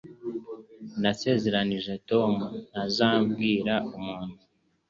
[1.01, 2.31] Nasezeranije Tom
[2.69, 4.35] ntazabwira umuntu